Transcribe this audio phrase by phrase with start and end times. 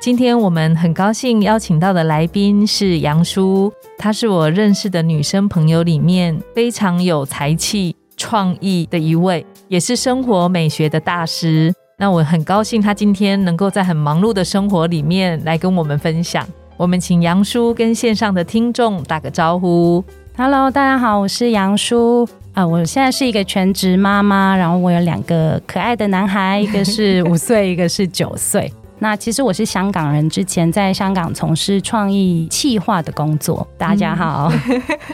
[0.00, 11.74] 今天我们很高兴邀请到的来宾是杨叔，她是我认识的女生朋友里面非常有才气、创意的一位，也是生活美学的大师。
[11.98, 16.46] 那我很高兴她今天能够在很忙碌的生活里面来跟我们分享。
[16.76, 20.04] 我们请杨叔跟线上的听众打个招呼。
[20.36, 28.72] Hello，大家好，我是杨叔啊，我现在是一个全职妈妈，然后我有两个可爱的男孩，一个是五岁，一个是九岁。
[29.00, 33.66] 那其实我是香港人，之前在香港从事创意企划的工作。
[33.78, 34.52] 大家好，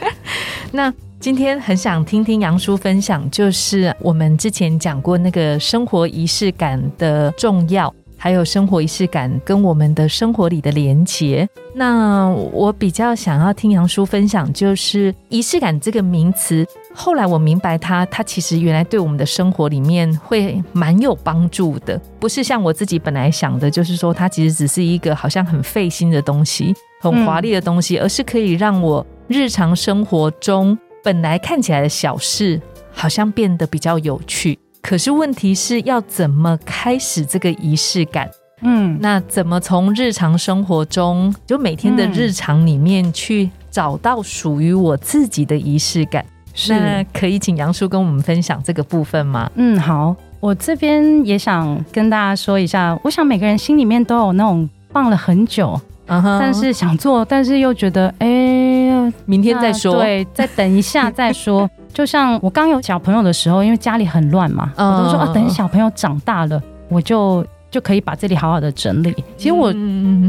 [0.72, 7.94] 那今天很想听听杨叔分享，就是我们之前讲过那个生活仪式感的重要。
[8.24, 11.46] 还有生活仪式感跟我们的生活里的连结。
[11.74, 16.66] 那我比较想要听杨叔分享，就是仪式感这个名词。
[16.94, 32.58] 后来我明白，它它其实原来对我们的生活里面会蛮有帮助的，不是像我自己本来想的，就是说它其实只是一个好像很费心的东西、很华丽的东西，而是可以让我日常生活中本来看起来的小事，
[32.90, 34.58] 好像变得比较有趣。
[34.84, 38.30] 可是问题是要怎么开始这个仪式感？
[38.60, 46.22] 嗯，那怎么从日常生活中，就每天的日常里面去找到属于我自己的仪式感？
[46.68, 49.50] 那可以请杨叔跟我们分享这个部分吗？
[49.54, 61.68] 嗯，好，我这边也想跟大家说一下，我想每个人心里面都有那种放了很久，但是想做，但是又觉得哎，明天再说，对，再等一下再说。
[61.94, 69.14] 就像我刚有小朋友的时候，因为家里很乱嘛，我都说啊，等小朋友长大了，我就就可以把这里好好的整理。
[69.36, 69.72] 其实我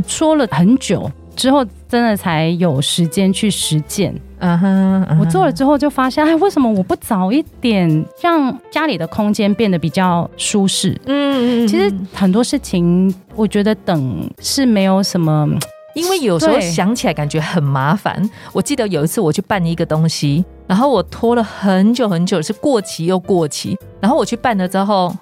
[0.08, 4.14] 说了很久之后，真的才有时间去实践。
[4.38, 10.92] 嗯哼，我做了之后就发现，哎，为什么我不早一点让家里的空间变得比较舒适？
[11.06, 15.50] 嗯嗯，其实很多事情，我觉得等是没有什么。
[15.95, 18.29] 因为有时候想起来感觉很麻烦。
[18.53, 23.75] 我记得有一次我去办一个东西，然后我拖了很久很久，是过期又过期。
[24.00, 25.16] 然后我去办了之后，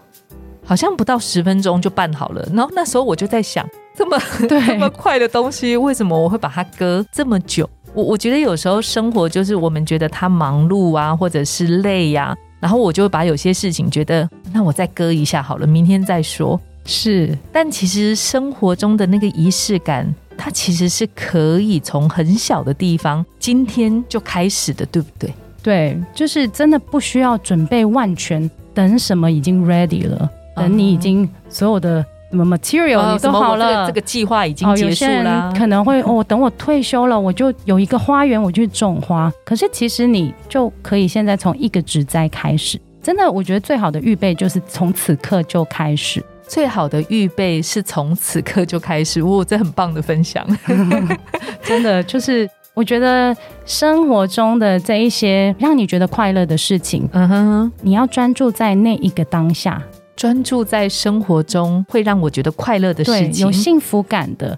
[0.66, 2.46] 好像不到十分钟就办好了。
[2.54, 4.20] 然后那时候我就在想，这么
[4.50, 7.70] 这么快的东西，为什么我会把它搁这么久？
[7.94, 16.60] 我我觉得有时候生活就是我们觉得它忙碌啊，或者是累呀，然后我就把有些事情觉得，那我再搁一下好了，明天再说。
[16.86, 20.14] 是，但其实生活中的那个仪式感。
[20.38, 25.34] 它其实是可以从很小的地方，今天就开始的，对不对？
[25.62, 35.54] 对，就是真的不需要准备万全，等什么已经 ready 了，等你已经所有的什么 material 你都好了，这个计划已经结束了。
[35.58, 39.32] 可能会哦，等我退休了，我就有一个花园，我去种花。
[39.46, 46.22] 可是其实你就可以现在从一个植栽开始，真的，我觉得最好的预备就是从此刻就开始。
[46.54, 50.46] 最好的预备是从此刻就开始，哇，这很棒的分享，
[51.64, 59.82] 真的就是我觉得生活中的这一些让你觉得快乐的事情，嗯哼，你要专注在那一个当下，
[60.16, 64.56] 专注在生活中会让我觉得快乐的事情，有幸福感的，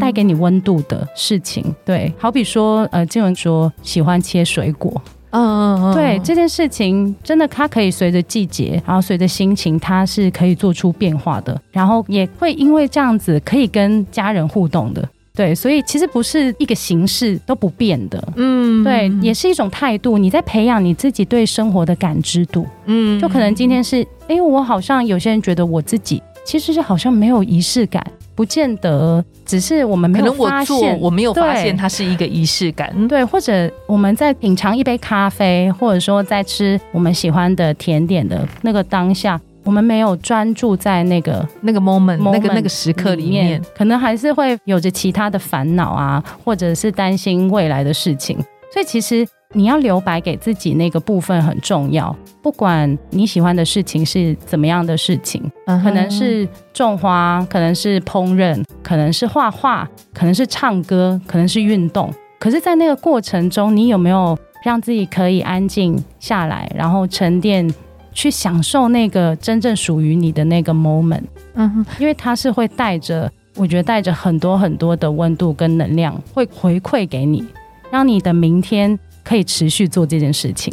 [0.00, 5.00] 带给你温度的事情，对，好比说，呃，静文说喜欢切水果。
[5.30, 28.02] 嗯嗯嗯，对这件事情，真的它可以随着季节，然后随着心情，它是可以做出变化的，然后也会因为这样子可以跟家人互动的，对，所以其实不是一个形式都不变的，嗯，对，也是一种态度，你在培养你自己对生活的感知度，嗯，就可能今天是，哎，我好像有些人觉得我自己其实是好像没有仪式感。
[28.34, 33.06] 不见得，只是我们没有发现，我没有发现它是一个仪式感。
[33.06, 48.38] 对，或者我们在品尝一杯咖啡，或者说在吃我们喜欢的甜点的那个当下，我们没有专注在那个那个 moment 那个那个时刻里面，可能还是会有着其他的烦恼啊，或者是担心未来的事情。
[48.72, 49.26] 所以其实。
[49.54, 55.42] 你要留白给自己那个部分很重要，不管你喜欢的事情是怎么样的事情，
[55.82, 62.12] 可能是种花，可能是烹饪，可能是画画，可能是唱歌，可能是运动。
[62.38, 67.66] 可是，在那个过程中，你有没有让自己可以安静下来，然后沉淀，
[68.12, 71.22] 去享受那个真正属于你的那个 moment？
[71.54, 73.32] 嗯哼，因为它是会带着。
[73.56, 77.44] 我觉得带着很多很多的温度跟能量，会回馈给你，
[77.90, 80.72] 让你的明天可以持续做这件事情。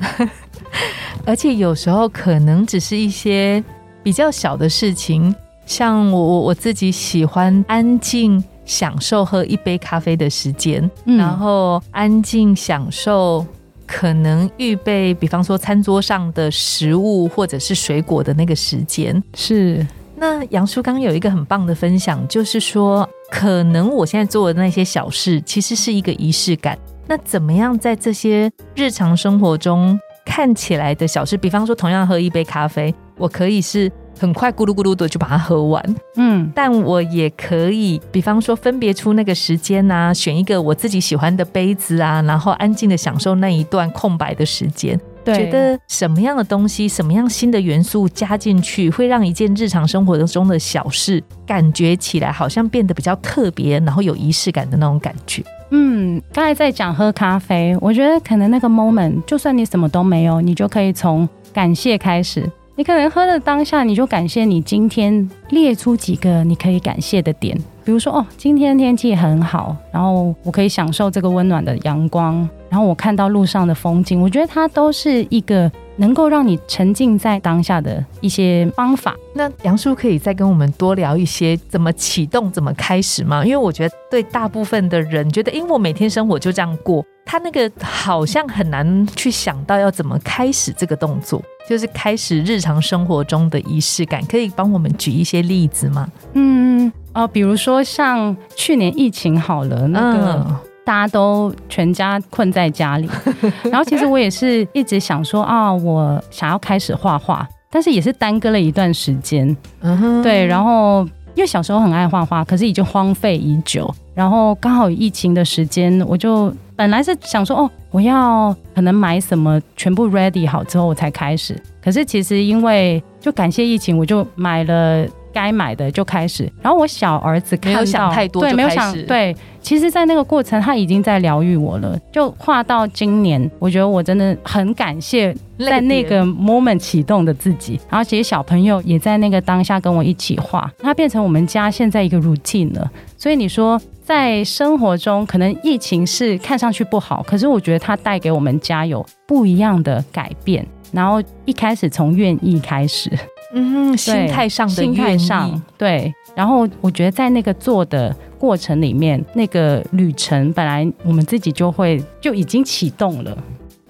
[1.25, 3.63] 而且有时候可能只是一些
[4.03, 5.33] 比较小的事情，
[5.65, 13.45] 像我我我自己喜欢安静享受喝一杯咖啡的时间，然后安静享受
[13.88, 19.21] 可能预备，比方说餐桌上的食物或者是水果的那个时间。
[19.33, 19.85] 是，
[20.15, 26.77] 那杨叔刚有一个很棒的分享，就是说，可能我现在做的那些小事，其实是一个仪式感。
[27.07, 29.99] 那怎么样在这些日常生活中？
[30.25, 44.99] 看起来的小事，比方说同样喝一杯咖啡，我可以是很快咕噜咕噜的就把它喝完，嗯，但我也可以，比方说分别出那个时间啊，选一个我自己喜欢的杯子啊，然后安静的享受那一段空白的时间。
[45.33, 55.44] 觉得什么样的东西，什么样新的元素加进去，会让一件日常生活中的小事感觉起来好像变得比较特别，然后有仪式感的那种感觉。
[55.72, 62.50] 嗯，刚才在讲喝咖啡，我觉得可能那个 moment，就算你什么都没有，你就可以从感谢开始。
[62.77, 79.16] 你可能喝的当下，你就感谢你今天列出几个你可以感谢的点，比如说哦，今天天气很好，然后我可以享受这个温暖的阳光，然后我看到路上的风景，我觉得它都是一个能够让你沉浸在当下的一些方法。
[79.33, 83.45] 那杨叔可以再跟我们多聊一些怎么启动、怎么开始吗？
[83.45, 87.06] 因为我觉得对大部分的人觉得，因为我每天生活就这样过。
[87.25, 96.07] 他那个好像很难去想到要怎么开始这个动作，就是开始日常生活中的仪式感，可以帮我们举一些例子吗？
[96.33, 100.45] 嗯，哦，比如说像去年疫情好了，那个
[100.86, 103.10] 大家都全家困在家里，
[103.72, 109.48] 然后其实我也是一直想说啊，我想要开始画画，但是也是耽搁了一段时间。
[109.81, 116.53] 嗯哼，对，然后因为小时候很爱画画，可是已经荒废已久，然后刚好疫情的时间，我就。
[116.77, 121.57] 本来是想说哦，我要可能买什么，全部 ready 好之后我才开始。
[121.81, 126.49] 可是其实因为就感谢疫情，我就买了该买的就开始。
[126.61, 131.99] 然后我小儿子看到对，没有想对，其实，在那个过程他已经在疗愈我了。
[132.13, 137.77] 就画到今年，我觉得我真的很感谢在那个 moment 启动的自己。
[137.89, 142.89] 然后其实小朋友也在那个当下跟我一起画，它变成我们家现在一个 routine 了。
[143.17, 143.81] 所以你说。
[144.05, 150.63] 在生活中，可能疫情是看上去不好，可是我觉得它带给我们家有不一样的改变。
[150.91, 153.09] 然后一开始从愿意开始，
[153.55, 156.13] 嗯，心态上的心态上，对。
[156.35, 163.35] 然后我觉得在那个做的过程里面，那个旅程本来我们自己就会就已经启动了。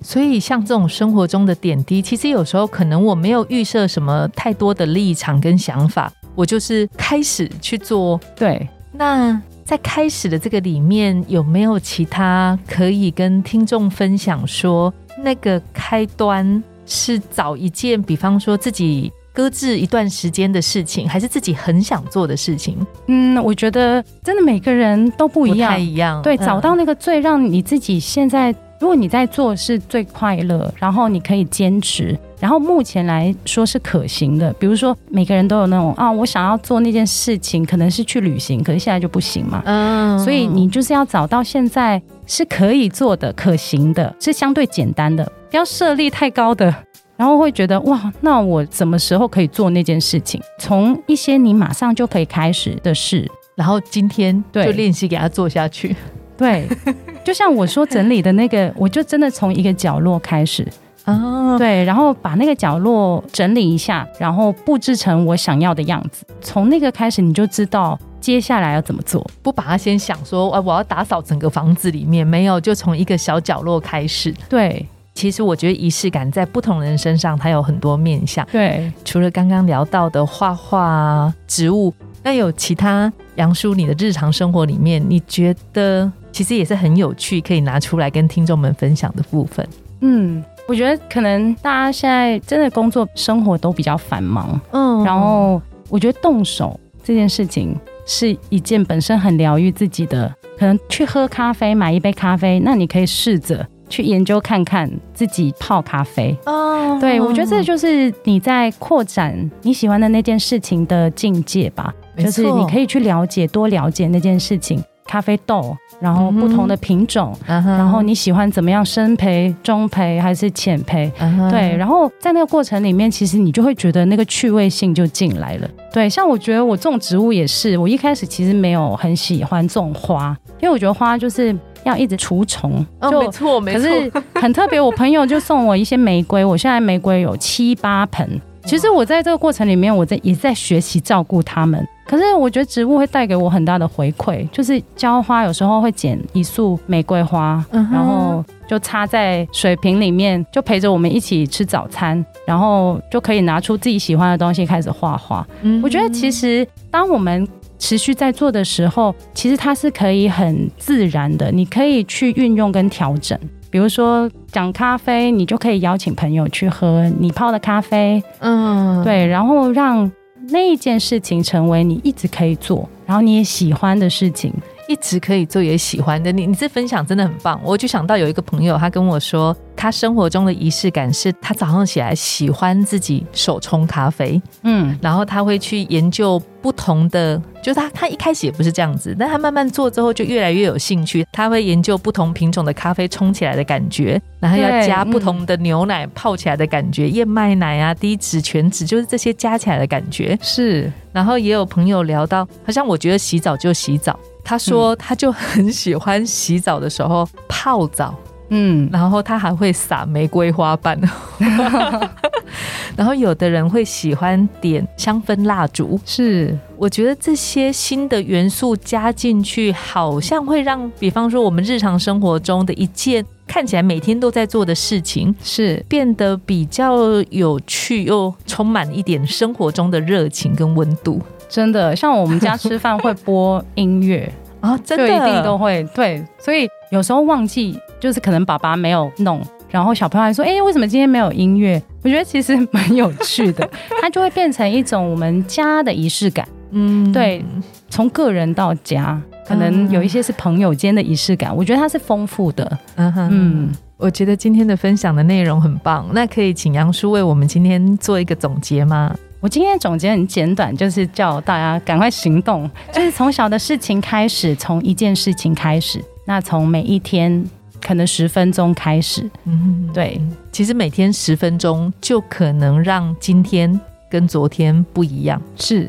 [0.01, 8.19] 所以像这种生活中的点滴，其实有时候可能我没有预设什么太多的立场跟想法，我就是开始去做。
[8.35, 9.41] 对，那。
[9.65, 14.47] 在开始的这个里面，有没有其他可以跟听众分享？
[14.47, 22.77] 说那个开端是找一件，比方说自己搁置一段时间的事情，还是自己很想做的事情？
[23.07, 26.21] 嗯，我觉得真的每个人都不一样，一样。
[26.21, 32.17] 对，找到那个最让你自己现在，如果你在做是最快乐，然后你可以坚持。
[32.37, 39.61] 然后目前来说是可行的，比如说每个人都有那种啊，我想要做那件事情，可能是去旅行，可是现在就不行嘛。
[39.65, 46.71] 嗯，所以你就是要找到现在是可以做的、可行的，是相对简单的，不要设立太高的，
[47.17, 50.41] 然后会觉得哇，那我什么时候可以做那件事情？
[50.59, 55.95] 从一些你马上就可以开始的事，然后今天就练习给他做下去。
[56.37, 56.67] 对，
[57.23, 60.67] 就像我说整理的那个，我就真的从一个角落开始。
[61.05, 66.25] 哦，对，然后把那个角落整理一下，然后布置成我想要的样子。
[66.41, 69.23] 从那个开始，你就知道接下来要怎么做。
[69.43, 74.33] 不把它先想说，啊，我要打扫整个房子里面，没有，就从一个小角落开始。
[74.49, 74.83] 对，
[75.15, 78.45] 其实我觉得仪式感在不同人身上，它有很多面向。
[78.51, 81.91] 对，除了刚刚聊到的画画、植物，
[82.21, 89.67] 那有其他杨叔你的日常生活里面，你觉得其实也是很有趣，可以拿出来跟听众们分享的部分。
[90.01, 90.43] 嗯。
[90.67, 100.33] 我觉得可能大家现在真的工作生活都比较繁忙，嗯，然后我觉得动手这件事情是一件本身很疗愈自己的。
[100.57, 106.35] 可能去喝咖啡，买一杯咖啡，那你可以试着去研究看看自己泡咖啡。
[106.45, 111.93] 哦，对，我觉得这就是你在扩展你喜欢的那件事情的境界吧。
[112.17, 114.81] 就是你可以去了解，多了解那件事情。
[115.07, 121.11] 咖啡豆，然后不同的品种，然后你喜欢怎么样深培、中培还是浅培？
[121.51, 125.69] 对，然后在那个过程里面，其实你就会觉得那个趣味性就进来了。
[125.93, 132.85] 对，像我觉得我种植物也是，我一开始其实没有很喜欢种花，因为我觉得花就是要一直除虫。
[133.01, 133.81] 就没错，没错。
[133.81, 138.41] 可是很特别，我朋友就送我一些玫瑰，我现在玫瑰有七八盆。
[138.65, 141.87] 其实我在这个过程里面，我在也在学习照顾它们。
[142.07, 155.45] 可是我觉得植物会带给我很大的回馈，就是浇花有时候会剪一束玫瑰花，然后就插在水瓶里面，就陪着我们一起吃早餐，然后就可以拿出自己喜欢的东西开始画画。
[155.83, 163.37] 我觉得其实当我们持续在做的时候，其实它是可以很自然的，你可以去运用跟调整。
[163.69, 170.09] 比如说讲咖啡，你就可以邀请朋友去喝你泡的咖啡，嗯，对，然后让
[170.49, 174.53] 那一件事情成为你一直可以做，然后你也喜欢的事情。
[174.87, 177.59] 一直可以做也喜欢的你，你这分享真的很棒。
[177.63, 191.25] 我就想到有一个朋友，他跟我说，他生活中的仪式感是他早上起来喜欢自己手冲咖啡，嗯，然后他会去研究不同的，就是他他一开始也不是这样子，但他慢慢做之后就越来越有兴趣。
[191.31, 200.91] 他会研究不同品种的咖啡冲起来的感觉，然后要加不同的牛奶泡起来的感觉，燕麦奶啊、低脂、全脂，就是这些加起来的感觉是。
[201.11, 204.19] 然后也有朋友聊到，好像我觉得洗澡就洗澡。
[204.45, 208.13] 他说，他就很喜欢洗澡的时候泡澡，
[208.49, 210.97] 嗯，然后他还会撒玫瑰花瓣，
[212.95, 225.83] 然后有的人会喜欢点香氛蜡烛，是，我觉得这些新的元素加进去，好像会让，比方说我们日常生活中的一件看起来每天都在做的事情，是。
[225.89, 231.19] 变得比较有趣，又充满一点生活中的热情跟温度。
[231.49, 243.67] 真的，像我们家吃饭会播音乐啊， 真的一定都会对，所以有时候忘记，就是可能爸爸没有弄，然后小朋友还说：“哎，为什么今天没有音乐？”我觉得其实蛮有趣的，
[244.01, 246.47] 它就会变成一种我们家的仪式感。
[246.71, 247.43] 嗯，对，
[247.89, 252.77] 从个人到家，可能有一些是朋友间的仪式感，我觉得它是丰富的。
[252.95, 259.15] 嗯哼，我觉得今天的分享的内容很棒，那可以请杨叔为我们今天做一个总结吗？
[259.45, 267.45] 我今天总结很简短，就是叫大家赶快行动， 就是从小的事情开始，从一件事情开始，那从每一天
[267.79, 270.19] 可能十分钟开始，嗯，对，
[270.51, 275.39] 其实每天十分钟就可能让今天跟昨天不一样。
[275.55, 275.87] 是，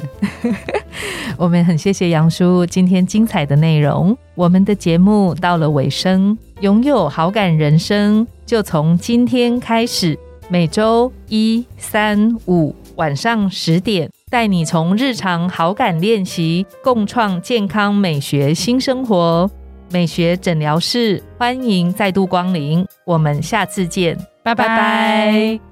[1.38, 4.14] 我们很谢谢杨叔今天精彩的内容。
[4.34, 10.18] 我们的节目到了尾声，拥有好感人生就从今天开始，
[10.50, 12.76] 每周一、三、五。
[12.96, 19.50] 晚上十点，带你从日常好感练习，共创健康美学新生活。
[19.90, 25.65] 美学诊疗室，欢迎再度光临，我们下次见，拜拜。